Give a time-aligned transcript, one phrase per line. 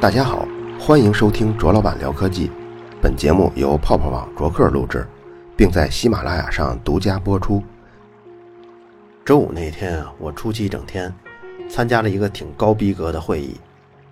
[0.00, 0.46] 大家好，
[0.78, 2.48] 欢迎收听卓老板聊科技。
[3.02, 5.04] 本节目由泡泡网卓克录制，
[5.56, 7.60] 并在喜马拉雅上独家播出。
[9.24, 11.12] 周五那天啊，我出去一整天，
[11.68, 13.56] 参加了一个挺高逼格的会议，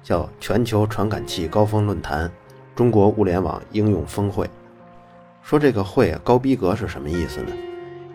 [0.02, 2.28] 叫全球传感器高峰论坛——
[2.74, 4.50] 中国物联网应用峰会。
[5.42, 7.52] 说这个会啊高逼格是什么意思呢？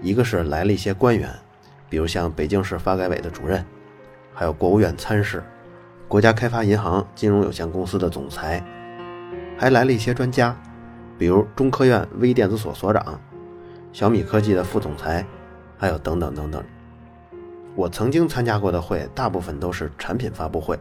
[0.02, 1.34] 一个是来了一些官员，
[1.92, 3.66] 比如像北京市发改委的主任，
[4.34, 5.44] 还有国务院参事。
[6.08, 8.64] 国家开发银行金融有限公司的总裁，
[9.58, 10.56] 还来了一些专家，
[11.18, 13.20] 比如中科院微电子所所长、
[13.92, 15.26] 小米科技的副总裁，
[15.78, 16.64] 还有等等等等。
[17.76, 20.80] 我曾经参加过的会，大部分都是产品发布会，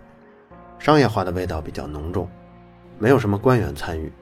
[0.78, 2.28] 商业化的味道比较浓重，
[3.00, 4.12] 没有什么官员参与。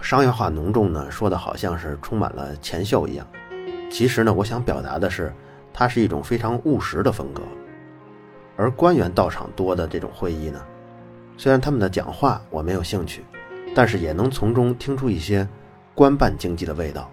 [0.00, 3.24] 商业化浓重呢，说的好像是充满了钱秀一样，
[3.88, 5.32] 其实呢，我想表达的是，
[5.78, 7.42] 它是一种非常务实的风格。
[8.56, 10.64] 而官员到场多的这种会议呢，
[11.36, 13.22] 虽然他们的讲话我没有兴趣，
[13.74, 15.46] 但是也能从中听出一些
[15.94, 17.10] 官办经济的味道。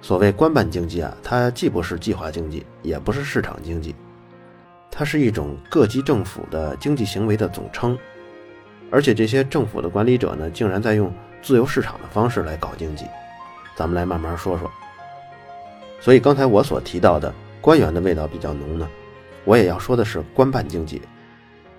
[0.00, 3.92] 所谓官办经济啊，它既不是计划经济，也不是市场经济，
[4.88, 7.98] 它是一种各级政府的经济行为的总称。
[8.92, 13.04] 而且这些政府的管理者呢，竟然在用自由市场的方式来搞经济。
[13.74, 14.70] 咱们来慢慢说说。
[16.00, 17.34] 所以刚才我所提到的
[17.64, 18.86] 官员的味道比较浓呢。
[19.46, 21.00] 我也要说的是，官办经济，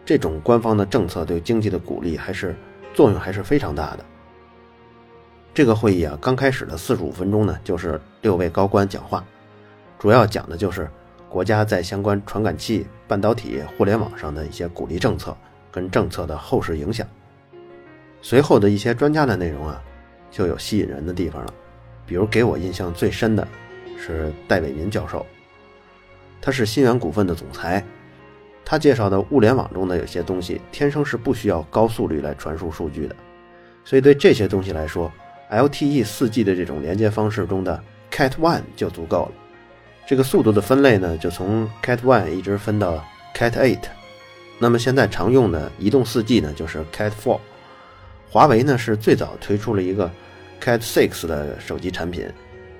[0.03, 2.55] 这种官方的政策对经济的鼓励还是
[2.95, 4.03] 作用还是非常大的。
[5.53, 9.23] 这个会议啊，刚开始的四十五分钟呢，就是六位高官讲话，
[9.99, 10.89] 主要讲的就是
[11.29, 15.37] 国家在相关传感器、半导体、互联网上的一些鼓励政策
[15.71, 17.07] 跟政策的后世影响。
[18.23, 19.79] 随后的一些专家的内容啊，
[20.31, 21.53] 就有吸引人的地方了，
[22.07, 23.47] 比如给我印象最深的
[23.99, 25.23] 是戴伟民教授。
[26.41, 27.83] 他是新源股份的总裁，
[28.63, 33.15] 他介绍的物联网中的有些东西天生是不需要高速率来传输数据的，
[33.83, 35.11] 所以对这些东西来说
[35.51, 39.31] ，LTE 4G 的这种连接方式中的 Cat One 就足够了。
[40.07, 43.03] 这个速度的分类呢，就从 Cat One 一直分到
[43.35, 43.81] Cat Eight。
[44.59, 47.39] 那么现在常用的移动 4G 呢，就是 Cat Four。
[48.29, 50.11] 华为呢是最早推出了一个
[50.61, 52.27] Cat Six 的手机产品，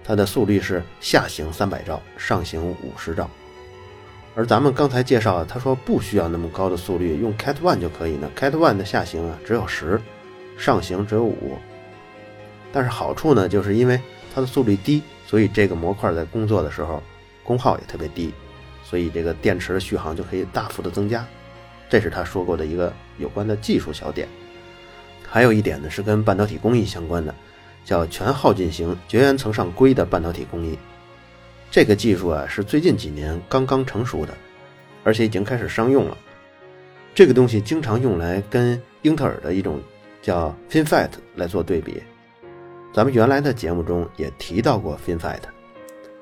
[0.03, 3.29] 它的速率是下行三百兆，上行五十兆。
[4.35, 8.29] 而咱们刚才介绍，他说不需要那么高的速率，用 Cat One 就可以呢。
[8.35, 9.99] Cat One 的下行啊只有十，
[10.57, 11.57] 上行只有五。
[12.73, 13.97] 但是好处呢，就是因为
[14.33, 17.01] 它的速率低，所以这个模块在工作的时候
[17.45, 18.33] 功耗也特别低，
[18.83, 21.25] 所以这个电池的续航就可以大幅的增加。
[21.89, 24.27] 这是他说过的一个有关的技术小点。
[25.25, 27.33] 还有一点呢，是跟半导体工艺相关的，
[27.85, 30.77] 叫全耗尽型绝缘层上硅的半导体工艺。
[31.75, 34.33] 这个技术啊是最近几年刚刚成熟的，
[35.03, 36.17] 而且已经开始商用了。
[37.13, 39.81] 这个东西经常用来跟英特尔的一种
[40.21, 42.01] 叫 FinFET 来做对比。
[42.93, 45.41] 咱们原来的节目中也提到过 FinFET，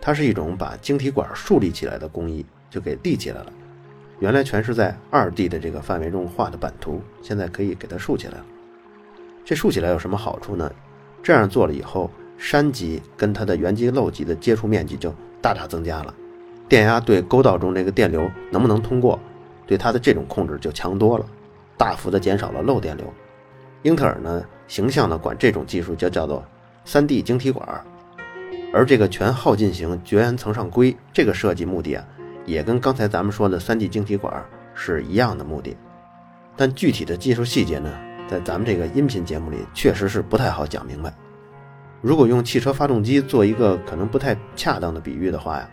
[0.02, 3.54] 它是一种把晶体管竖立起来的工艺，就给立起来了。
[4.18, 8.46] 原来全是在二 D 的这个范围中画的版图，现在可以给它竖起来了。
[9.46, 10.74] 这竖起来有什么好处呢？
[11.22, 12.10] 这样做了以后，
[12.40, 15.14] 山极跟它的原极漏极的接触面积就
[15.44, 16.14] 大大增加了，
[16.70, 19.20] 电压对沟道中这个电流能不能通过，
[19.68, 21.26] 对它的这种控制就强多了，
[21.78, 23.06] 大幅的减少了漏电流。
[23.82, 26.42] 英特尔呢，形象的管这种技术就叫做
[26.86, 27.68] 三 D 晶体管，
[28.74, 32.06] 而这个全耗尽型绝缘层上硅这个设计目的啊，
[32.46, 34.34] 也跟刚才咱们说的三 D 晶体管
[34.74, 35.76] 是一样的目的，
[36.56, 37.92] 但具体的技术细节呢，
[38.30, 41.14] 在咱们这个音频节目里确实是不太好讲明白。
[42.04, 45.70] 如果用汽车发动机做一个可能不太恰当的比喻的话呀，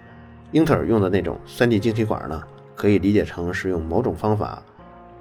[0.53, 2.41] 英特尔用的那种 3D 晶体管呢，
[2.77, 4.63] 可以理解成是用某种方法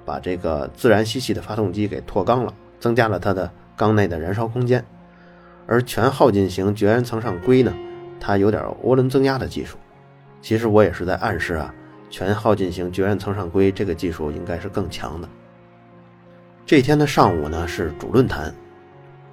[0.04, 4.84] 把这个自然吸气的发动机给脱缸了，增加了它的缸内的燃烧空间。
[5.66, 7.74] 而全耗尽型绝缘层上硅呢，
[8.20, 9.76] 它有点涡轮增压的技术。
[10.40, 11.74] 其实我也是在暗示啊，
[12.08, 15.28] 全耗尽型绝缘层上硅这个技术应该是更强的。
[16.64, 18.54] 这天的上午呢是主论坛，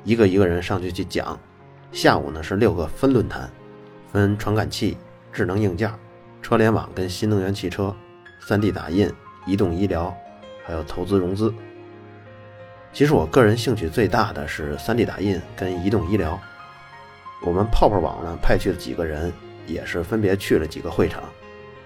[0.04, 1.40] 一个一个人上去去讲。
[1.92, 3.50] 下午呢是六个分论坛，
[4.12, 4.98] 分传感器、
[5.32, 5.92] 智能硬件、
[6.42, 7.96] 车联网跟新能源汽车、
[8.46, 9.12] 3D 打印、
[9.46, 10.16] 移动医疗，
[10.64, 11.54] 还有投资融资。
[12.94, 16.40] 其实我个人兴趣最大的是 3D 打印跟移动医疗。
[17.44, 19.32] 我们泡泡网呢派去了几个人，
[19.66, 21.24] 也是分别去了几个会场。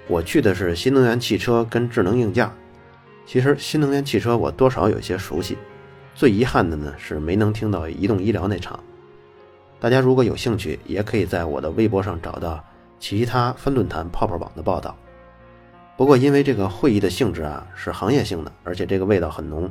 [0.08, 2.50] 我去的是新能源汽车跟智能硬件。
[3.26, 5.58] 其实新能源汽车我多少有些熟悉，
[6.16, 8.78] 最遗憾的呢是没能听到移动医疗那场。
[9.82, 12.64] 大家如果有兴趣，也可以在我的微博上找到
[13.00, 14.96] 其他分论坛泡泡网的报道。
[15.98, 19.68] 不过因为这个会议的性质啊是行业性的，而且这个味道很浓，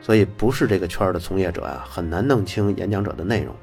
[0.00, 3.54] 所以不是这个圈的从业者啊很难弄清演讲者的内容。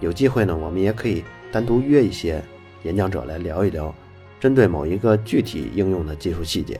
[0.00, 2.42] 有机会呢，我们也可以单独约一些
[2.82, 3.94] 演讲者来聊一聊，
[4.38, 6.78] 针对某一个具体应用的技术细节。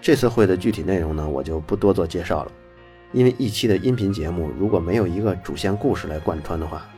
[0.00, 2.52] 这次会的具体内容呢，我就不多做介绍了，
[3.10, 6.88] 因为一期的音频节目如果没有一个主线故事来贯穿的话，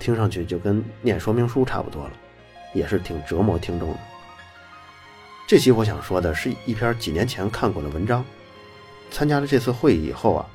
[0.00, 2.10] 听上去就跟念说明书差不多了，
[2.74, 3.98] 也是挺折磨听众的。
[5.46, 8.24] 这期我想说的是一篇几年前看过的文章。
[9.12, 10.46] 参加了这次会议以后啊，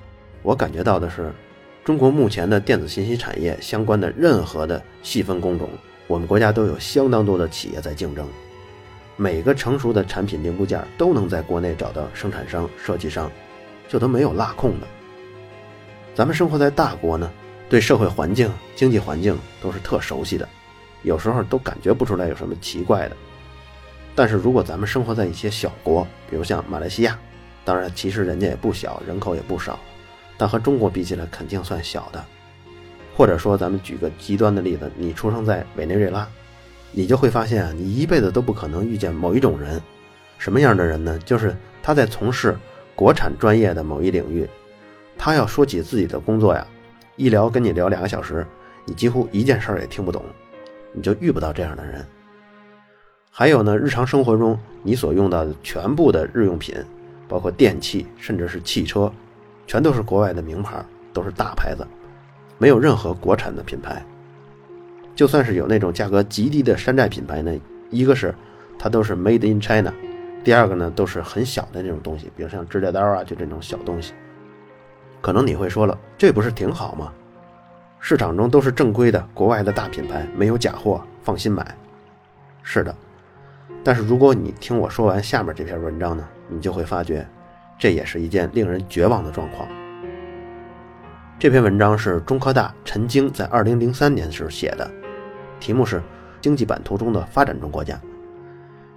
[0.42, 1.32] 我感觉到的是，
[1.84, 5.70] 中国目前的电子信息产业相关的任何的细分工种，
[6.08, 8.26] 我们国家都有相当多的企业在竞争。
[9.18, 13.30] 每个成熟的产品零部件都能在国内找到生产商、设计商，
[13.90, 14.88] 就都没有落空的。
[16.14, 17.30] 咱们生活在大国呢，
[17.70, 20.48] 对社会环境、经济环境都是特熟悉的，
[21.04, 23.16] 有时候都感觉不出来有什么奇怪的。
[24.14, 27.20] 但是如果咱们生活在一些小国，比如像马来西亚，
[27.64, 29.80] 当然其实人家也不小，人口也不少，
[30.38, 32.24] 但和中国比起来肯定算小的。
[33.16, 36.28] 或者说，咱们举个极端的例子，你出生在委内瑞拉。
[36.98, 39.82] 你就会发现啊，你一辈子都不可能遇见某一种人，
[40.38, 41.20] 什么样的人呢？
[41.26, 41.54] 就是
[41.84, 42.58] 他在从事
[42.96, 44.48] 国产专业的某一领域，
[45.18, 46.66] 他要说起自己的工作呀，
[47.16, 48.46] 一聊跟你聊两个小时，
[48.84, 50.22] 你几乎一件事儿也听不懂，
[50.92, 52.06] 你就遇不到这样的人。
[53.32, 56.76] 还有呢，日常生活中你所用到的全部的日用品，
[57.28, 59.12] 包括电器，甚至是汽车，
[59.66, 60.84] 全都是国外的名牌，
[61.14, 61.88] 都是大牌子，
[62.58, 64.06] 没有任何国产的品牌。
[65.16, 67.58] 就算是有那种价格极低的山寨品牌呢，
[67.90, 68.36] 一个是
[68.78, 69.94] 它都是 Made in China，
[70.44, 74.14] 第二个呢都是很小的那种东西，比如像指甲刀啊，就这种小东西。
[75.26, 77.12] 可能你会说了，这不是挺好吗？
[78.00, 81.66] 市场中都是正规的国外的大品牌，没有假货，放心买。
[82.62, 82.96] 是的，
[83.84, 87.28] 但是如果你听我说完下面这篇文章呢，你就会发觉，
[87.80, 89.68] 这也是一件令人绝望的状况。
[91.40, 94.88] 这篇文章是中科大陈晶在2003年时写的。
[95.60, 96.04] 题目是
[96.40, 98.00] “经济版图中的发展中国家”，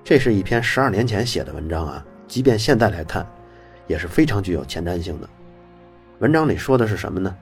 [0.04, 3.26] 这是一篇十二年前写的文章啊，即便现在来看，
[3.86, 5.28] 也是非常具有前瞻性的。
[6.20, 7.32] 文章里说的是什么呢？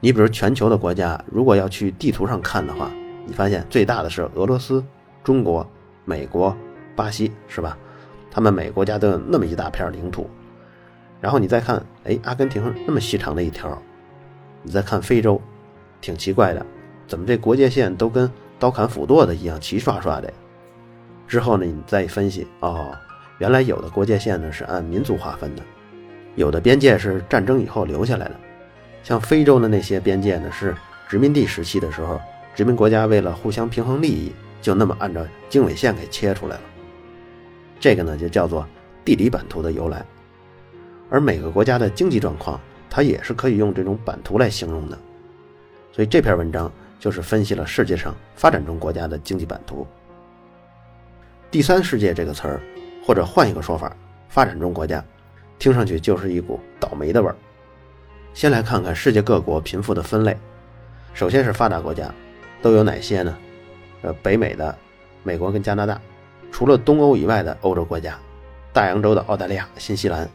[0.00, 2.90] 你比如全球的国家，如果要去地图上看的话，
[3.24, 4.84] 你发现最大的是俄罗斯、
[5.24, 5.66] 中国、
[6.04, 6.54] 美国、
[6.94, 7.78] 巴西，是吧？
[8.30, 10.28] 他们每个国家都有那么一大片领土。
[11.18, 13.80] 然后你再看，哎，阿根廷那么细长的一条，
[14.62, 15.40] 你再看非洲，
[16.02, 16.64] 挺奇怪的。
[17.06, 20.30] 怎么这国界线都跟刀砍斧剁的一样齐刷刷的？
[21.26, 22.94] 之后呢，你再一分析，哦，
[23.38, 25.62] 原来有的国界线呢是按民族划分的，
[26.38, 28.36] 有的边界是战争以后留下来的。
[29.02, 30.74] 像非洲的那些边界呢，是
[31.08, 32.20] 殖民地时期的时候，
[32.54, 34.32] 殖民国家为了互相平衡利益，
[34.62, 36.62] 就那么按照经纬线给切出来了。
[37.80, 38.64] 这个呢，就叫做
[39.04, 40.04] 地理版图的由来。
[41.10, 44.96] 而每个国家的经济状况，它也是可以用这种版图来形容的。
[45.92, 46.70] 所以这篇文章。
[47.00, 49.86] 就是分析了世界上发展中国家的经济版图。
[51.48, 52.60] 第三世界这个词儿，
[53.06, 53.96] 或者换一个说法，
[54.28, 55.00] 发展中国家，
[55.58, 57.36] 听上去就是一股倒霉的味儿。
[58.34, 60.36] 先来看看世界各国贫富的分类。
[61.14, 62.12] 首先是发达国家，
[62.62, 63.36] 都有哪些呢？
[64.02, 64.76] 呃，北美的
[65.24, 66.00] 美国跟加拿大，
[66.52, 68.16] 除了东欧以外的欧洲国家，
[68.72, 70.28] 大洋洲的澳大利亚、新西兰，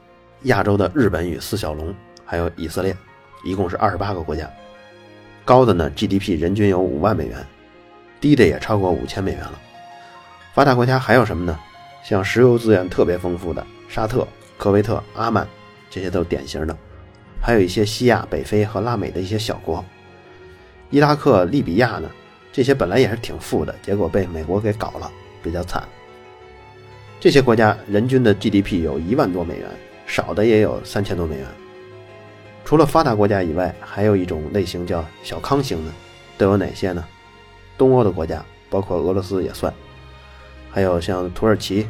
[0.44, 2.94] 亚洲的日本与四小龙，还有以色列，
[3.46, 4.50] 一共是二十八个国家。
[5.46, 7.38] 高的呢，GDP 人均有五万美元，
[8.20, 9.60] 低的也超过五千美元了。
[10.54, 11.58] 发达国家还有什么呢？
[12.04, 14.28] 像石油资源特别丰富的沙特、
[14.64, 15.46] 科威特、阿曼，
[15.90, 16.74] 这些都是典型的。
[17.42, 19.84] 还有一些西亚、北非和拉美的一些小国，
[20.90, 22.10] 伊拉克、利比亚呢，
[22.54, 25.12] 这些本来也是挺富的，结果被美国给搞了，
[25.44, 25.84] 比较惨。
[27.20, 29.70] 这些国家人均的 GDP 有一万多美元，
[30.08, 31.46] 少的也有三千多美元。
[32.64, 35.92] 除了发达国家以外，还有一种类型叫小康型的，
[36.38, 37.04] 都有哪些呢？
[37.78, 39.74] 东欧的国家，包括俄罗斯也算，
[40.72, 41.86] 还有像土耳其、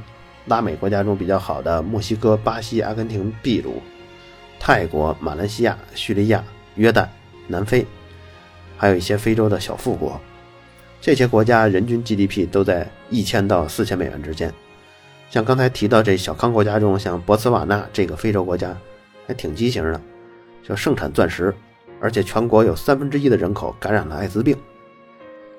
[0.45, 3.81] 拉美国家中比较好的墨西哥、巴西、阿根廷、秘鲁、
[4.59, 6.43] 泰国、马来西亚、叙利亚、
[6.75, 7.07] 约旦、
[7.47, 7.85] 南非，
[8.77, 10.19] 还有一些非洲的小富国。
[10.99, 14.53] 这些国家人均 GDP 都在一千到四千美元之间。
[15.29, 18.75] 像刚才提到这小康国家中，像博茨瓦纳这个非洲国家，
[19.27, 19.99] 还挺畸形的。
[20.61, 21.53] 就盛产钻石，
[21.99, 24.57] 而且全国有三分之一的人口感染了艾滋病。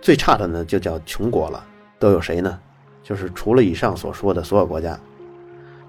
[0.00, 1.62] 最差的呢，就叫穷国了。
[1.98, 2.58] 都有谁呢？
[3.04, 4.98] 就是除了以上所说的所有国家，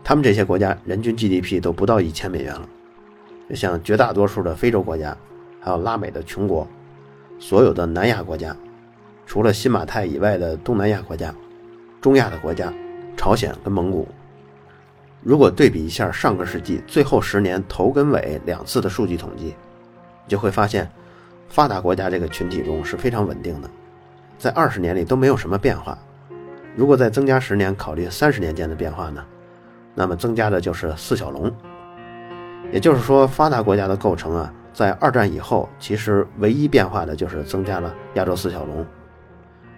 [0.03, 2.69] 他们这些国家人均 GDP 都不到一千美元了。
[3.49, 5.15] 就像绝大多数的非洲国家，
[5.61, 6.67] 还有拉美的穷国，
[7.39, 8.55] 所有的南亚国家，
[9.25, 11.33] 除了新马泰以外的东南亚国家，
[12.01, 12.73] 中亚的国家，
[13.15, 14.07] 朝鲜跟蒙古，
[15.21, 20.91] 如果对比一下上个世纪最后十年头跟尾两次的数据统计，你就会发现，
[21.47, 23.69] 发达国家这个群体中是非常稳定的，
[24.37, 25.97] 在二十年里都没有什么变化。
[26.75, 29.23] 如果再增加十年，考虑三十年间的变化呢？
[29.93, 31.49] 那么增加的就是四小龙。
[32.71, 38.85] 也就是说，发达国家的构成啊，在二战以后，其实唯一变化的就是增加了亚洲四小龙。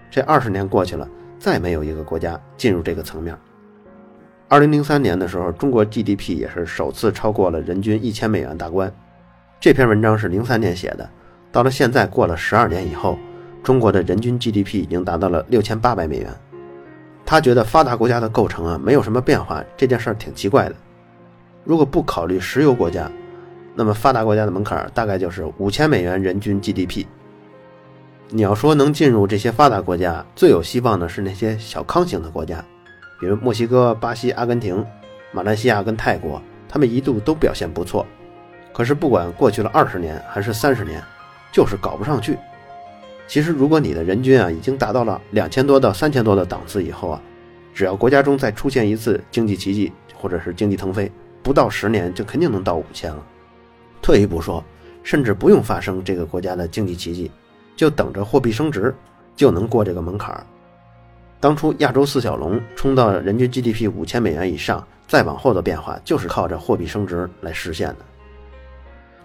[0.10, 3.38] 这二十年过去了，再没有一个国家进入这个层面。
[4.48, 8.92] 二零零三年的时候，中国 GDP 也是首次超过了人均一千美元大关。
[9.60, 11.08] 这篇文章是零三年写的，
[11.52, 13.20] 到了现在过了十二年以后，
[13.62, 16.34] 中国的人均 GDP 已经达到了六千八百美元。
[17.30, 20.76] 他觉得发达国家的构成啊没有什么变化，这件事儿挺奇怪的。
[21.66, 23.12] 如果不考虑石油国家，
[23.76, 27.06] 那么发达国家的门槛大概就是五千美元人均 GDP。
[28.30, 32.64] 你要说能进入这些发达国家，最有希望的是那些小康型的国家。
[33.20, 34.86] 比如墨西哥、巴西、阿根廷、
[35.34, 38.06] 马来西亚跟泰国，他们一度都表现不错。
[38.72, 41.04] 可是不管过去了二十年还是三十年，
[41.52, 42.38] 就是搞不上去。
[43.28, 47.22] 其实，如果你的人均啊已经达到了两千多到三千多的档次以后啊，
[47.74, 51.12] 只要国家中再出现一次经济奇迹或者是经济腾飞，
[51.44, 53.22] 不到十年就肯定能到五千了。
[54.02, 54.64] 退一步说，
[55.04, 57.30] 甚至不用发生这个国家的经济奇迹，
[57.76, 58.96] 就等着货币升值，
[59.36, 60.46] 就能过这个门槛儿。
[61.40, 67.98] 当初亚洲四小龙冲到人均 GDP 五千美元以上，再往后的变化就是靠着货币升值来实现的。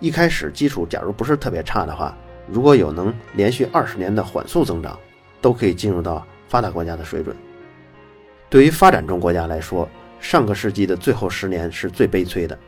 [0.00, 2.14] 一开始基础假如不是特别差的话，
[2.46, 4.98] 如果有能连续二十年的缓速增长，
[5.40, 7.36] 都可以进入到发达国家的水准。
[8.48, 9.88] 对于发展中国家来说，
[10.20, 12.58] 上个世纪的最后十年是最悲催的，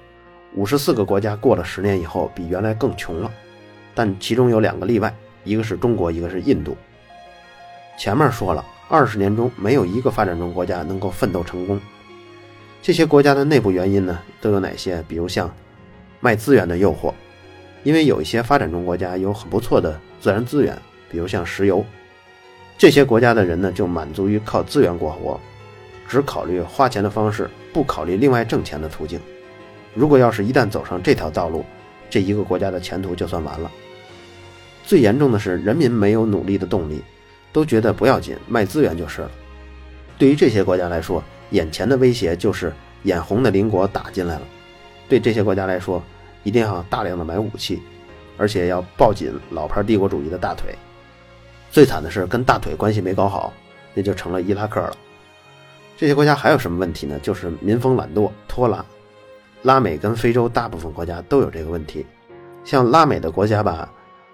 [0.55, 3.31] 五十四个国家过了十年以后比原来更穷了，
[3.95, 5.15] 但其中有两个例外，
[5.45, 6.77] 一个是中国，一个是印度。
[7.99, 8.65] 前面说了。
[8.87, 11.81] 二十年中没有一个发展中国家能够奋斗成功。
[12.83, 15.03] 这些国家的内部原因呢，都有哪些？
[15.09, 15.51] 比如像
[16.21, 17.11] 卖资源的诱惑，
[17.85, 20.77] 因为有一些发展中国家有很不错的自然资源，
[21.09, 21.85] 比如像石油。
[22.77, 25.39] 这些国家的人呢，就满足于靠资源过活，
[26.09, 29.21] 只考虑花钱的方式，不考虑另外挣钱的途径。
[29.95, 31.65] 如果要是一旦走上这条道路，
[32.11, 33.71] 这一个国家的前途就算完了。
[34.85, 37.01] 最严重的是，人民没有努力的动力。
[37.53, 39.31] 都觉得不要紧，卖资源就是了。
[40.19, 42.73] 对于这些国家来说，眼前的威胁就是
[43.05, 44.43] 眼红的邻国打进来了。
[45.09, 46.03] 对这些国家来说，
[46.45, 47.83] 一定要大量的买武器，
[48.39, 50.73] 而且要抱紧老牌帝国主义的大腿。
[51.73, 53.53] 最惨的是跟大腿关系没搞好，
[53.95, 54.97] 那就成了伊拉克了。
[55.97, 57.19] 这些国家还有什么问题呢？
[57.21, 58.85] 就是民风懒惰、拖拉。
[59.63, 62.05] 拉美跟非洲大部分国家都有这个问题。
[62.65, 63.91] 像拉美的国家吧，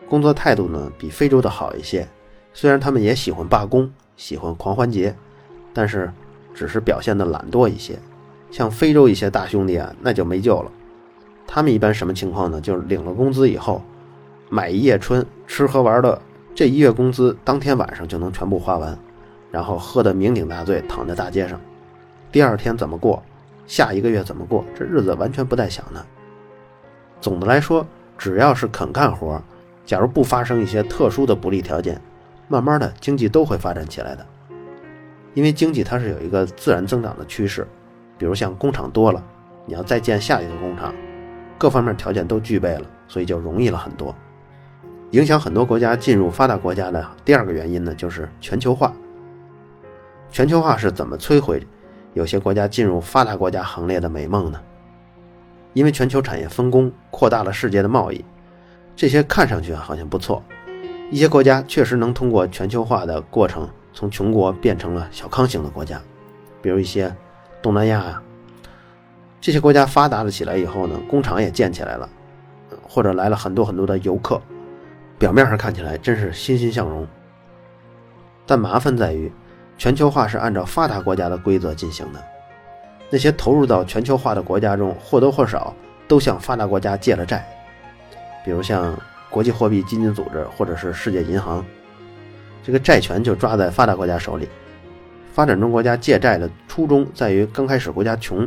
[0.09, 2.07] 工作态度呢比非洲的好一些。
[2.53, 5.15] 虽然他们也喜欢罢工，喜欢狂欢节，
[5.73, 6.13] 但是
[6.53, 7.97] 只是表现的懒惰一些。
[8.51, 10.73] 像非洲一些大兄弟啊，那就没救了。
[11.53, 12.61] 他们一般什么情况呢？
[12.61, 13.83] 就是领了工资以后，
[14.49, 16.17] 买一夜春，吃喝玩乐，
[16.55, 18.97] 这一月工资当天晚上就能全部花完，
[19.51, 21.61] 然后喝得酩酊大醉，躺在大街上。
[22.31, 23.21] 第二天怎么过？
[23.67, 24.65] 下一个月怎么过？
[24.77, 26.07] 这日子完全不带想的。
[27.21, 27.85] 总的来说，
[28.17, 29.43] 只要是肯干活，
[29.85, 32.01] 假如不发生一些特殊的不利条件。
[32.47, 34.25] 慢慢的，经济都会发展起来的，
[35.35, 37.67] 因为经济它是有一个自然增长的趋势，
[38.17, 39.21] 比如像工厂多了，
[39.67, 40.95] 你要再建下一个工厂，
[41.61, 44.15] 各方面条件都具备了，所以就容易了很多。
[45.11, 48.91] 影响很多国家进入发达国家的第二个原因呢，就是全球化。
[50.31, 51.63] 全球化是怎么摧毁
[52.15, 54.59] 有些国家进入发达国家行列的美梦呢？
[55.75, 58.25] 因为全球产业分工扩大了世界的贸易，
[58.97, 60.43] 这些看上去好像不错。
[61.11, 66.01] 一些国家确实能通过全球化的过程，从穷国变成了小康型的国家，
[66.63, 67.15] 比如一些
[67.61, 68.23] 东南亚啊，
[69.41, 72.09] 这些国家发达了起来以后呢，工厂也建起来了，
[72.83, 74.41] 或者来了很多很多的游客，
[75.19, 77.07] 表面上看起来真是欣欣向荣。
[78.47, 79.33] 但麻烦在于，
[79.79, 82.23] 全球化是按照发达国家的规则进行的，
[83.09, 85.75] 那些投入到全球化的国家中，或多或少
[86.07, 87.47] 都向发达国家借了债，
[88.45, 88.99] 比如像。
[89.31, 91.65] 国际货币基金组织或者是世界银行，
[92.65, 94.49] 这个债权就抓在发达国家手里。
[95.33, 98.45] 发展中国家借债的初衷在于，刚开始国家穷，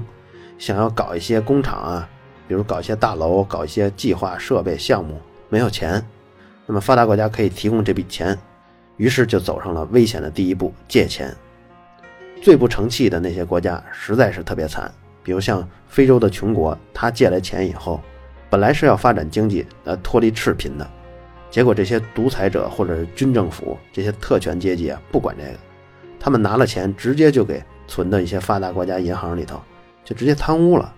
[0.64, 2.10] 想要搞一些工厂啊，
[2.48, 6.02] 比如搞一些大楼，搞一些计划设备项目，没有钱，
[6.66, 8.40] 那么发达国家可以提供这笔钱，
[8.96, 11.36] 于是就走上了危险的第一步——借钱。
[12.42, 14.90] 最不成器的那些国家实在是特别惨，
[15.22, 18.00] 比如像非洲的穷国，他借来钱以后。
[18.50, 20.90] 本来是要发展经济，呃，脱离赤贫的，
[21.52, 25.60] 结果这些独裁者或者是军政府这些特权阶级啊，不管这个，
[26.18, 29.62] 他们拿了钱直接就给存到一些发达国家银行里头，
[30.04, 30.94] 就直接贪污了，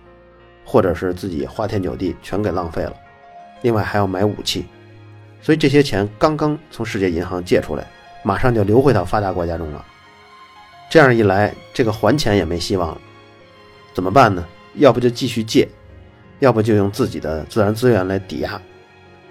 [0.64, 2.94] 或者是自己花天酒地全给浪费了。
[3.62, 4.66] 另外还要买武器，
[5.40, 7.86] 所以这些钱刚刚从世界银行借出来，
[8.22, 9.84] 马上就流回到发达国家中了。
[10.88, 13.00] 这样一来，这个还钱也没希望了。
[13.94, 14.46] 怎么办呢？
[14.74, 15.66] 要不就继续借，
[16.38, 18.60] 要不就用自己的自然资源来抵押。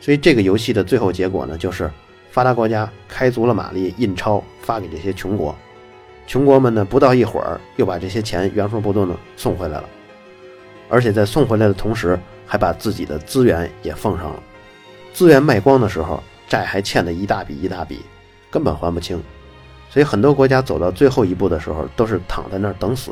[0.02, 1.90] 所以这个游戏的最后结果呢，就是
[2.32, 5.56] 发达国家开足了马力印钞发给这些穷国，
[6.28, 9.90] 穷国们呢不到一会儿又把这些钱原封不动的送回来了，
[10.90, 14.44] 而且在送回来的同时，还把自己的资源也奉上了。
[15.14, 18.02] 资源卖光的时候，债还欠的一大笔一大笔，
[18.50, 19.22] 根本还不清。
[19.90, 23.12] 所以很多国家走到最后一步的时候，都是躺在那儿等死。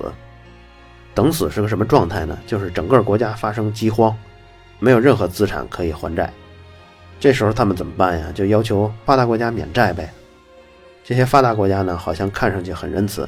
[1.14, 2.38] 等死是个什么状态呢？
[2.48, 4.14] 就是整个国家发生饥荒，
[4.80, 6.34] 没有任何资产可以还债。
[7.20, 8.32] 这时候他们怎么办呀？
[8.34, 10.12] 就要求发达国家免债呗。
[11.04, 13.28] 这些发达国家呢，好像看上去很仁慈，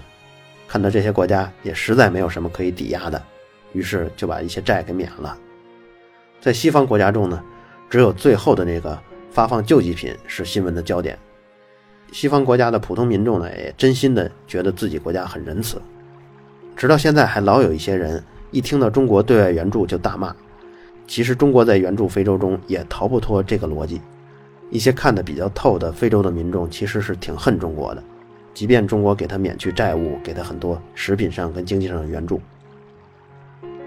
[0.68, 3.22] 看到这些国家也实在没有什么可以抵押的，
[3.74, 5.38] 于是就把一些债给免了。
[6.40, 7.44] 在西方国家中呢，
[7.90, 8.98] 只有最后的那个
[9.30, 11.20] 发放救济品是新闻的焦点。
[12.12, 15.82] 西方国家的普通民众呢，也真心的觉得自己国家很仁慈，
[16.78, 20.34] 直到现在还老有一些人一听到中国对外援助就大骂。
[21.08, 24.00] 其实中国在援助非洲中也逃不脱这个逻辑。
[24.76, 28.04] 一些看得比较透的非洲的民众其实是挺恨中国的，
[28.54, 32.42] 即便中国给他免去债务，给他很多食品上跟经济上的援助。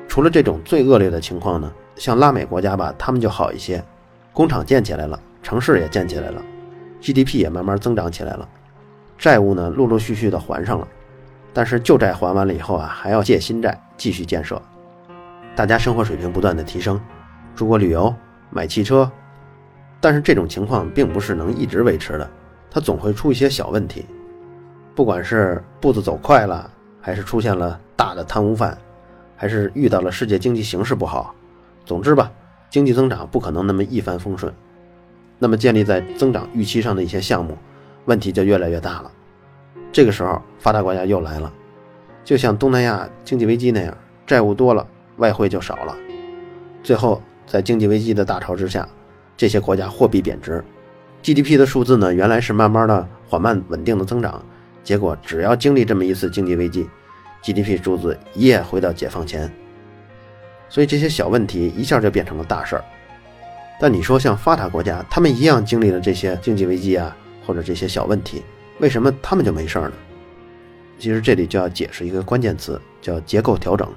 [0.08, 3.84] 除了这种最恶劣的情况呢，像拉美国家吧，他们就好一些，
[4.32, 6.42] 工厂建起来了，城市也建起来了。
[7.02, 8.48] GDP 也慢慢增长起来了，
[9.18, 10.88] 债务呢陆陆续续的还上了，
[11.52, 14.58] 但是旧债还完了以后啊，还要借新债继续建设，
[15.54, 16.98] 大家生活水平不断的提升，
[17.54, 18.12] 出国旅游、
[18.48, 19.08] 买汽车，
[20.00, 22.30] 但是这种情况并不是能一直维持的，
[22.70, 24.06] 它总会出一些小问题，
[24.94, 28.76] 不管是步子走快了，还是出现了大的贪污犯，
[29.36, 31.34] 还是遇到了世界经济形势不好，
[31.84, 32.30] 总之吧，
[32.70, 34.52] 经济增长不可能那么一帆风顺。
[35.38, 37.56] 那么建立在增长预期上的一些项目，
[38.06, 39.10] 问题就越来越大了。
[39.92, 41.52] 这个时候，发达国家又来了，
[42.24, 45.96] 就像东南亚经济危机那样，债务多了，外汇就少了。
[46.82, 48.86] 最后，在经济危机的大潮之下，
[49.38, 50.62] 这些国家货币贬值
[51.22, 54.44] ，GDP 的数字呢，原来是慢慢的缓慢稳定的增长，
[54.82, 56.88] 结果只要经历这么一次经济危机
[57.44, 59.48] ，GDP 数字一夜回到解放前。
[60.68, 62.84] 所以这些小问题一下就变成了大事儿。
[63.80, 68.42] 但你说像发达国家，他们一样经历了这些经济危机啊，或者这些小问题，
[68.80, 69.94] 为什么他们就没事儿呢？
[70.98, 73.88] 其实这里就要解释一个关键词，叫结构调整。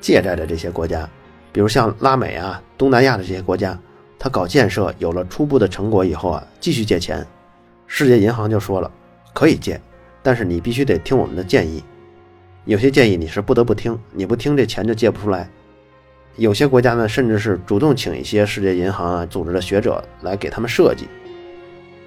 [0.00, 1.10] 借债的这些国家，
[1.50, 3.76] 比如像拉美啊、东南亚的这些国家，
[4.18, 7.26] 他搞建设有了初步的成果以后啊，继续借钱，
[7.86, 8.90] 世界银行就说了，
[9.32, 9.80] 可以借，
[10.22, 11.82] 但是你必须得听我们的建议。
[12.64, 15.48] 有些建议你是不得不听，你不听这钱就借不出来。
[16.36, 21.06] 有些国家呢，甚至是主动请一些世界银行啊组织的学者来给他们设计。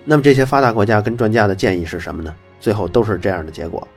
[0.03, 2.33] 那么这些发达国家跟专家的建议是什么呢？
[2.59, 3.87] 最后都是这样的结果：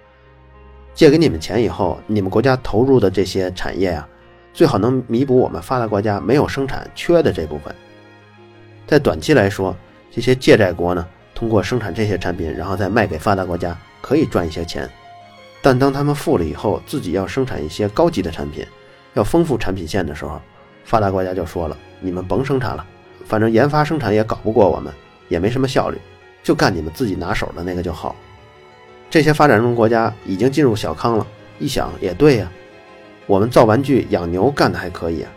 [0.95, 4.07] 借给你们钱以后，你们国家投入的这些产业啊，
[4.53, 7.75] 最好能弥补我们发达国家没有生产缺的这部分。
[8.91, 9.77] 在短期来说，
[10.11, 14.91] 这些借债国呢，通过生产这些产品，然后再卖给发达国家，可以赚一些钱。
[15.63, 18.67] 但当他们富了以后，自己要生产一些高级的产品。
[19.15, 20.41] 要丰富产品线的时候，
[20.83, 22.85] 发达国家就说了：“你们甭生产了，
[23.27, 24.93] 反正研发生产也搞不过我们，
[25.29, 25.99] 也没什么效率，
[26.43, 28.17] 就干你们自己拿手的那个就好。”
[29.09, 31.25] 这些发展中国家已经进入小康了，
[31.61, 32.51] 一想也对呀，
[33.29, 35.31] 我们造玩具、养牛干的还可以啊，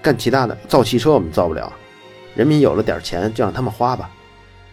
[0.00, 1.72] 干其他的造汽车我们造不了，
[2.34, 4.10] 人民有了点钱就让他们花吧，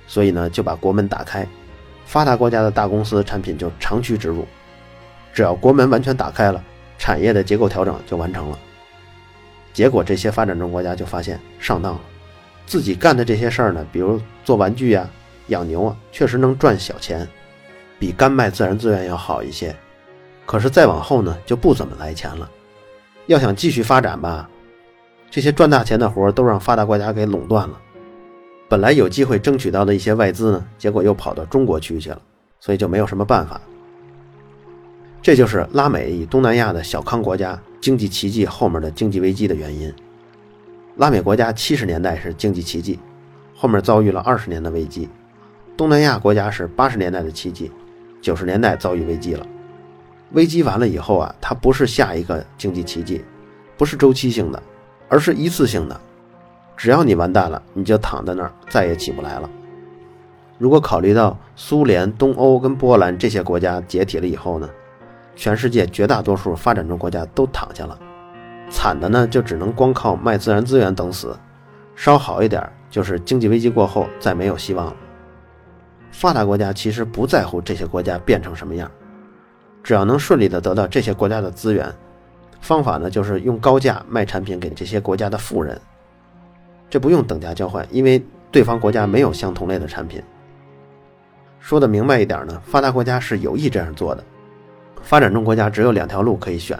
[0.07, 1.47] 所以呢就把国门打开，
[2.05, 4.45] 发达国家的大公司产品就长驱直入，
[5.33, 6.63] 只要国门完全打开了。
[6.97, 8.59] 产业的结构调整就完成了，
[9.73, 12.01] 结果这些发展中国家就发现上当了，
[12.67, 15.09] 自己干的这些事儿呢，比如做玩具呀、
[15.47, 17.27] 养牛啊，确实能赚小钱，
[17.97, 19.75] 比干卖自然资源要好一些。
[20.45, 22.47] 可是再往后呢，就不怎么来钱了。
[23.25, 24.47] 要想继续发展吧，
[25.31, 27.79] 这些赚大钱的活都让发达国家给垄断了。
[28.67, 32.21] 本来有机会争取到的一些外资呢，结果又跑到中国区去了，
[32.59, 33.59] 所以就没有什么办法。
[35.21, 39.93] 这就是拉美与东南亚的小康国家经济奇迹后面的经济危机的原因。
[40.97, 42.99] 拉美国家七十年代是经济奇迹，
[43.55, 45.07] 后面遭遇了二十年的危机；
[45.77, 47.71] 东南亚国家是八十年代的奇迹，
[48.21, 49.47] 九十年代遭遇危机了。
[50.31, 53.23] 危机完了以后啊，它不是下一个经济奇迹，
[53.77, 54.61] 不是周期性的，
[55.11, 55.99] 而是一次性的。
[56.77, 59.49] 只要你完蛋了，你就躺在那儿，再也起不来了。
[60.57, 64.69] 如果考虑到苏联、东欧跟波兰这些国家解体了以后呢？
[65.35, 67.97] 全世界绝大多数发展中国家都躺下了，
[68.69, 71.35] 惨的呢就只能光靠卖自然资源等死，
[71.95, 74.95] 稍好一点就是经济危机过后再没有希望了。
[76.11, 78.91] 发达国家其实不在乎这些国家变成什么样，
[79.81, 81.91] 只要能顺利的得到这些国家的资源，
[82.61, 85.79] 方法呢就是用高价卖产品给这些国家的富人，
[86.89, 90.21] 这不用等价交换，因为对方国家没有相同类的产品。
[91.59, 94.23] 说的明白一点呢，发达国家是有意这样做的。
[95.01, 96.79] 发展中国家只有两条路可以选，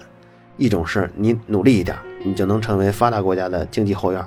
[0.58, 4.22] 一种是你努力一点，你就能成为发达国家的经济后院；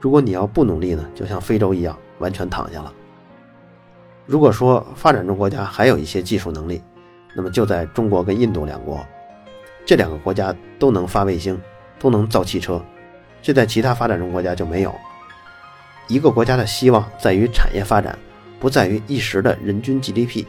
[0.00, 2.92] 如果你要不努力呢，就像非洲一样，完全躺下了。
[4.26, 6.82] 如果说发展中国家还有一些技术能力，
[7.34, 9.04] 那么就在中国跟印度两国，
[9.90, 11.60] 这两个国家都能发卫星，
[11.98, 12.80] 都能造汽车，
[13.42, 14.94] 这在其他发展中国家就没有。
[16.06, 18.16] 一个国家的希望在于产业发展。
[18.60, 20.44] 不在于一时的人均 GDP，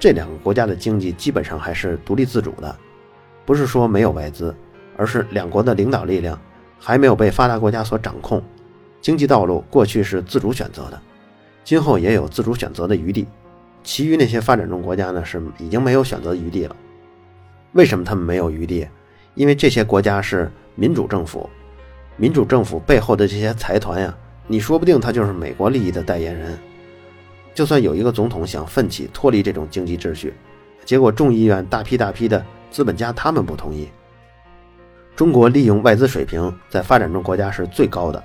[0.00, 2.74] 这两个国家的经济基本上还是独立自主的，
[3.44, 4.56] 不是说没有外资，
[4.96, 6.40] 而是两国的领导力量
[6.78, 8.42] 还没有被发达国家所掌控，
[9.02, 10.98] 经济道路过去是自主选择的，
[11.62, 13.26] 今后也有自主选择的余地。
[13.84, 16.74] 其余那些发展中国家呢，是已经没有选择余地了。
[17.72, 18.86] 为什么他们没有余地？
[19.34, 21.48] 因为这些国家是民主政府，
[22.16, 24.14] 民主政府背后的这些财团呀，
[24.46, 26.58] 你说不定他就是美国利益的代言人。
[27.54, 30.34] 就算有一个总统想奋起脱离这种经济秩序，
[30.84, 33.88] 结果众议院大批大批的资本家他们不同意。
[35.16, 38.22] 中国利用外资水平在发展中国家是最高的，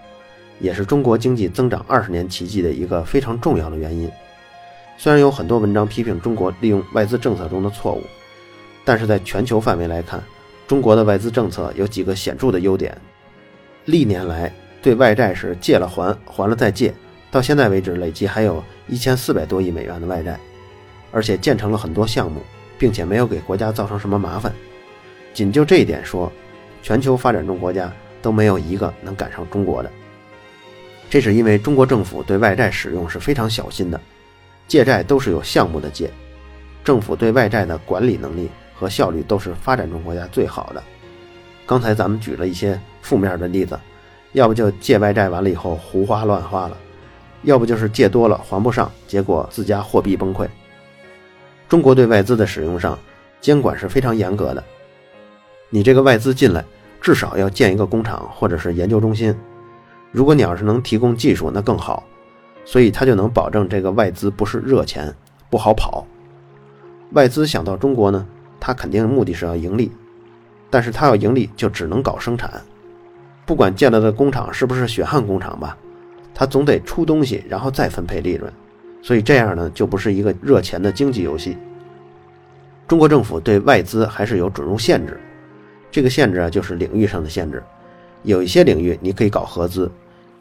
[0.60, 4.10] 也是中国经济增长二十年奇迹的一个非常重要的原因。
[4.98, 8.04] 虽然有很多文章批评中国利用外资政策中的错误，
[8.88, 10.24] 但是在全球范围来看，
[10.66, 12.98] 中国的外资政策有几个显著的优点：
[13.84, 14.50] 历年来
[14.82, 16.94] 对外债是借了还，还了再借。
[17.30, 20.40] 到现在为止，累计还有一千四百多亿美元的外债，
[21.12, 22.42] 而且建成了很多项目，
[22.80, 24.54] 并且没有给国家造成什么麻烦。
[25.34, 26.32] 仅就这一点说，
[26.82, 29.92] 全球发展中国家都没有一个能赶上中国的。
[31.10, 34.00] 这是因为中国政府对外债使用是非常小心的，
[34.66, 36.10] 借债都是有项目的借，
[36.86, 40.84] 政府对外债的管理能力和效率都是发展中国家最好的。
[41.66, 43.78] 刚才咱们举了一些负面的例子，
[44.34, 46.78] 要不就借外债完了以后胡花乱花了。
[47.44, 50.48] 要不就是借多了还不上，结果自家货币崩溃。
[51.70, 52.98] 中国对外资的使用上
[53.40, 54.64] 监管是非常严格的，
[55.70, 56.64] 你这个外资进来
[57.00, 59.36] 至少要建一个工厂或者是研究中心。
[60.12, 62.04] 如果你要是能提供技术，那更好，
[62.66, 65.14] 所以他就能保证这个外资不是热钱，
[65.50, 66.06] 不好跑。
[67.12, 68.26] 外资想到中国呢，
[68.60, 69.92] 他肯定目的是要盈利，
[70.70, 72.62] 但是他要盈利就只能搞生产，
[73.46, 75.78] 不管建了的工厂是不是血汗工厂吧。
[76.34, 78.52] 他总得出东西，然后再分配利润，
[79.02, 81.58] 所以这样呢就不是一个热钱的经济游戏。
[82.88, 85.20] 中国政府对外资还是有准入限制，
[85.90, 87.64] 这个限制啊就是领域上的限制。
[88.24, 89.92] 有一些领域你可以搞合资，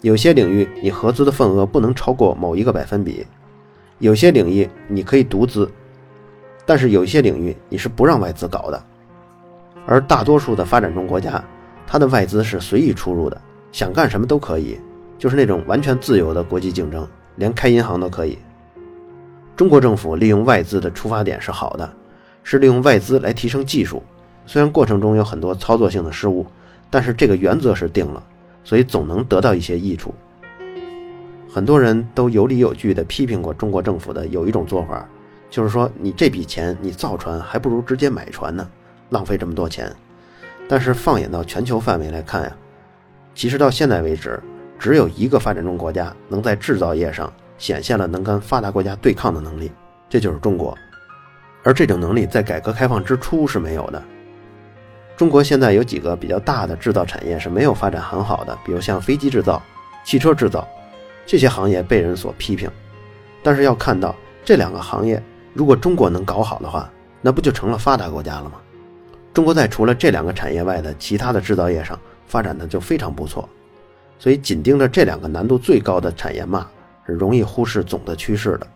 [0.00, 3.26] 有些领域你合资的份额不能超过某一个百分比，
[3.98, 5.70] 有些领域你可以独资，
[6.66, 8.82] 但是有一些领域你是不让外资搞的。
[9.86, 11.42] 而大多数的发展中国家，
[11.86, 13.40] 它的外资是随意出入的，
[13.72, 14.78] 想干什么都可以。
[15.18, 18.36] 就是那种完全自由的国际竞争，连开银行都可以。
[19.56, 21.90] 中国政府利用外资的出发点是好的，
[22.42, 24.02] 是利用外资来提升技术。
[24.44, 26.44] 虽然过程中有很多操作性的失误，
[26.90, 28.22] 但是这个原则是定了，
[28.62, 30.14] 所以总能得到一些益处。
[31.48, 35.08] 很多人都有理有据地批评过中国政府的有一种做法，
[35.50, 38.68] 就是说你这笔钱你造船还不如直接买船呢，
[39.10, 39.90] 浪费这么多钱。
[40.68, 42.56] 但是放眼到全球范围来看呀，
[43.34, 44.42] 其实到现在为止。
[44.78, 49.72] 只有一个发展中国家能在制造业上显现了能跟发达国家对抗的能力，
[50.06, 50.76] 这就是中国。
[51.62, 54.04] 而这种能力在改革开放之初是没有的。
[55.16, 59.62] 中国现在有几个比较大的制造产业是没有发展很好的，比如像飞机制造、
[60.04, 60.68] 汽车制造
[61.24, 62.70] 这些行业被人所批评。
[63.42, 65.22] 但是要看到这两个行业，
[65.56, 66.92] 如果中国能搞好的话，
[67.22, 68.60] 那不就成了发达国家了吗？
[69.32, 73.48] 中国在除了这两个产业外的其他的制造业上发展的就非常不错。
[74.18, 76.66] 所以，紧盯着这两个难度最高的产业骂，
[77.06, 78.66] 是容易忽视总的趋势的。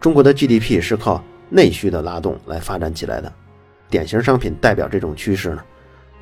[0.00, 3.30] 中国的 GDP 是靠内需的拉动来发展起来的，
[3.90, 5.62] 典型商品代表这种趋势呢。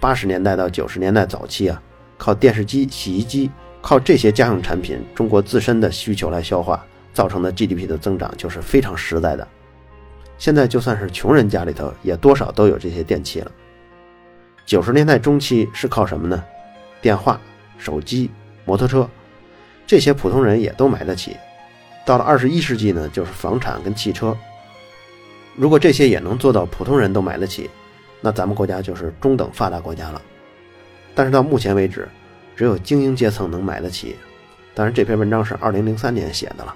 [0.00, 1.80] 八十年代到九十年代早期啊，
[2.16, 6.84] 靠电视机、洗衣机，靠这些家用产品，中国自身的需求来消化，
[7.18, 9.48] 造成的 GDP 的增长就是非常实在的。
[10.38, 13.50] 现在就算是穷人家里头，也多少都有这些电器了。
[14.64, 16.44] 九十年代中期是靠什么呢？
[17.02, 17.40] 电话。
[17.76, 18.30] 手机、
[18.64, 19.08] 摩托车，
[19.84, 21.36] 这些普通人也都买得起。
[22.06, 24.36] 到了二十一世纪呢，就是房产跟汽车。
[25.56, 27.68] 如果这些也能做到普通人都买得起，
[28.20, 30.22] 那咱们国家就是中等发达国家了。
[31.16, 32.08] 但是到目前为止，
[32.54, 34.14] 只有精英阶层能买得起。
[34.74, 36.74] 当然，这篇文章是二零零三年写的了，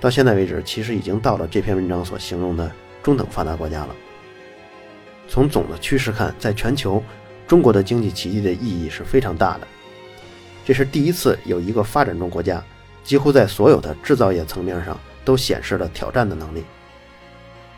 [0.00, 2.70] 到现在为止，其实已经到了这篇文章所形容的
[3.02, 3.94] 中等发达国家了。
[5.28, 7.02] 从总的趋势看，在全球，
[7.46, 9.66] 中国的经济奇迹的意义是非常大的。
[10.64, 12.62] 这是第一次有一个发展中国家，
[13.02, 16.64] 几乎在所有的制造业层面上都显示了挑战的能力。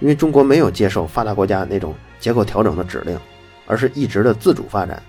[0.01, 3.19] 因为中国没有接受发达国家那种结构调整的指令，
[3.67, 5.03] 而是一直的自主发展。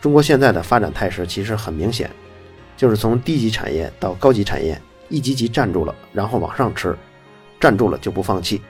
[0.00, 2.10] 中国现在的发展态势其实很明显，
[2.76, 4.80] 就是从低级产业到高级产业，
[5.12, 6.96] 一级级站住了，然后往上吃，
[7.60, 8.62] 站住了就不放弃。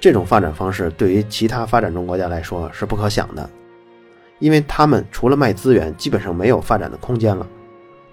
[0.00, 3.48] 这种发展方式对于其他发展中国家来说是不可想的，
[4.38, 7.46] 因为他们除了卖资源，基本上没有发展的空间了。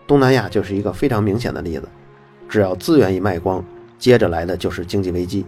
[0.06, 1.88] 东南亚就是一个非常明显的例子，
[2.50, 3.64] 只要资源一卖光，
[3.98, 5.46] 接着来的就是经济危机。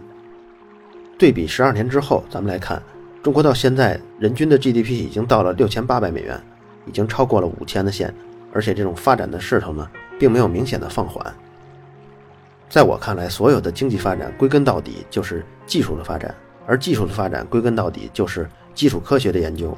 [1.18, 2.82] 对比十二年之后，咱们来看，
[3.22, 6.40] 中国到现在人均的 GDP 已经到了六千八百美元，
[6.86, 8.14] 已经超过了五千的线，
[8.54, 9.86] 而且这种发展的势头呢，
[10.18, 11.22] 并没有明显的放缓。
[12.70, 16.32] 在我看来，所有的经济发展归根到底就是技术的发展，
[16.68, 19.76] 而技术的发展归根到底就是基础科学的研究。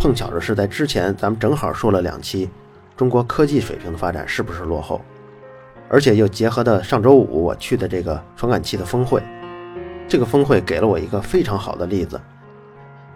[0.00, 2.50] 碰巧的是，在之前咱们正好说了两期，
[2.96, 5.00] 中国科技水平的发展是不是落后，
[5.88, 9.22] 而且又结合的上周五我去的这个传感器的峰会。
[10.08, 12.20] 这个峰会给了我一个非常好的例子，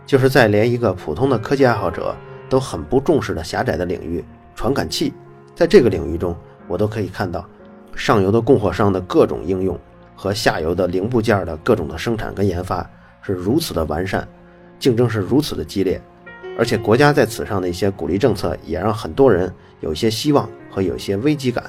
[0.06, 2.14] 就是在连一个普通的科技爱好者
[2.48, 5.12] 都很不重视的狭窄的领域——传感器，
[5.56, 6.36] 在这个领域中，
[6.68, 7.44] 我都可以看到
[7.94, 9.78] 上游的供货商的各种应用
[10.16, 12.88] 和下游的零部件的各种的生产跟研发
[13.20, 14.26] 是如此的完善，
[14.78, 16.00] 竞争是如此的激烈，
[16.58, 21.64] 而且国家在此上的一些鼓励政策也让很多人有一些希望和有一些危机感。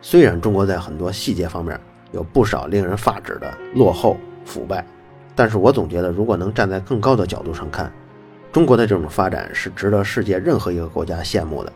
[0.00, 1.78] 虽然中国在很多细节方面，
[2.12, 4.86] 有不少令人发指的落后腐败，
[5.34, 7.92] 但是我总觉得，如果能站在更高的角度上看，
[8.52, 11.72] 中国的这种发展是值得世界任何一个国家羡慕的。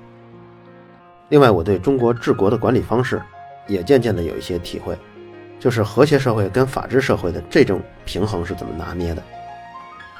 [1.32, 3.18] 另外，我对中国治国的管理方式
[3.66, 4.94] 也渐渐的有一些体会，
[5.58, 9.22] 就是和谐社会跟法治社会的这种平衡是怎么拿捏的。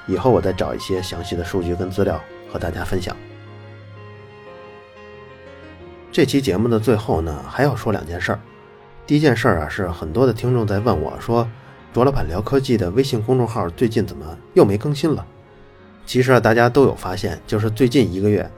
[0.07, 2.19] 以后我再找一些详细的数据跟资料
[2.51, 3.15] 和大家分享。
[6.11, 8.41] 这期节目的最后呢，还要说两件事儿。
[9.07, 11.47] 第一件事儿啊，是很多的听众在问我说
[11.93, 15.27] ：“卓老板聊科技的微信公众号最近怎么又没更新了？”
[16.07, 18.51] 其实啊，大家都有发现，就是最近一个月，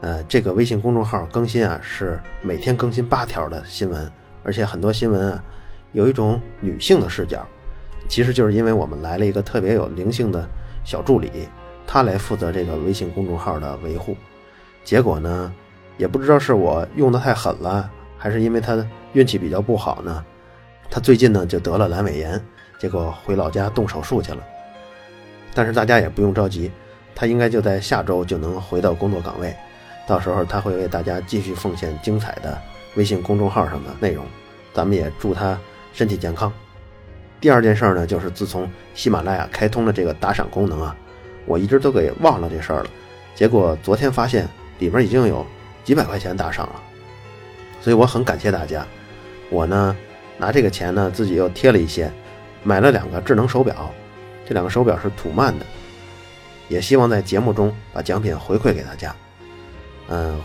[0.00, 4.10] 呃，这个微信公众号更新啊是每天更新八条的新闻，
[4.42, 5.44] 而且很多新闻啊
[5.92, 7.46] 有一种女性的视角，
[8.08, 10.48] 其实就是因为我们来了一个特别有灵性的
[10.84, 11.48] 小助理，
[11.86, 14.16] 他来负责这个微信公众号的维护，
[14.84, 15.52] 结果呢，
[15.98, 17.90] 也不知道是我用的太狠了。
[18.22, 20.22] 还是因为他运气比较不好呢，
[20.90, 22.38] 他最近呢就得了阑尾炎，
[22.78, 24.44] 结果回老家动手术去了。
[25.54, 26.70] 但是大家也不用着急，
[27.14, 29.56] 他应该就在下周就能回到工作岗位，
[30.10, 32.60] 到时候他会为大家继续奉献精彩的
[32.96, 34.26] 微信公众号上的内容。
[34.74, 35.56] 咱们也祝他
[35.92, 36.52] 身体健康。
[37.40, 40.96] 第二件事呢，就是自从喜马拉雅开通了这个打赏功能啊，
[41.46, 42.90] 我一直都给忘了这事儿了，
[43.36, 44.48] 结果昨天发现
[44.80, 45.46] 里边已经有
[45.84, 46.82] 几百块钱打赏了。
[47.80, 48.84] 所以我很感谢大家，
[49.48, 49.96] 我呢
[50.38, 52.10] 拿这个钱呢自己又贴了一些，
[52.64, 53.88] 买了两个智能手表，
[54.44, 55.64] 这两个手表是土曼的，
[56.66, 59.14] 也希望在节目中把奖品回馈给大家。
[60.10, 60.38] 嗯，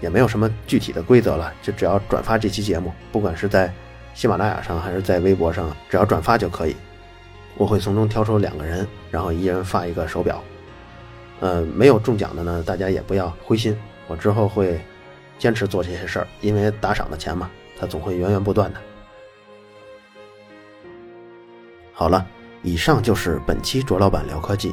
[0.00, 3.72] 也没有什么具体的规则了，就只要转发这期节目，不管是在
[4.12, 6.74] 喜马拉雅上还是在微博上，只要转发就可以，
[7.56, 10.42] 我会从中挑出两个人，然后一人发一个手表。
[11.38, 14.80] 呃，没有中奖的呢，大家也不要灰心，我之后会。
[15.36, 18.80] 坚持做这些事儿，因为打赏的钱嘛，它总会源源不断的。
[21.92, 22.24] 好了，
[22.62, 24.72] 以上就是本期卓老板聊科技，